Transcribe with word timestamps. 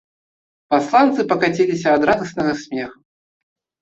Пасланцы 0.73 1.25
пакаціліся 1.33 1.89
ад 1.99 2.09
радаснага 2.13 2.53
смеху. 2.67 2.97